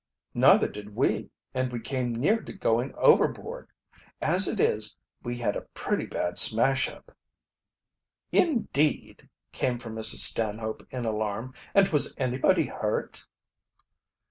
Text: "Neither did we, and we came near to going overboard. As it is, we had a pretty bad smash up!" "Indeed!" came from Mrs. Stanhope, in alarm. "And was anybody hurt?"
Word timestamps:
"Neither 0.33 0.67
did 0.67 0.95
we, 0.95 1.29
and 1.53 1.71
we 1.71 1.79
came 1.79 2.11
near 2.11 2.37
to 2.41 2.53
going 2.53 2.91
overboard. 2.95 3.69
As 4.19 4.47
it 4.47 4.59
is, 4.59 4.97
we 5.21 5.37
had 5.37 5.55
a 5.55 5.67
pretty 5.75 6.07
bad 6.07 6.39
smash 6.39 6.89
up!" 6.89 7.11
"Indeed!" 8.31 9.29
came 9.51 9.77
from 9.77 9.93
Mrs. 9.93 10.23
Stanhope, 10.25 10.87
in 10.89 11.05
alarm. 11.05 11.53
"And 11.75 11.89
was 11.89 12.15
anybody 12.17 12.65
hurt?" 12.65 13.27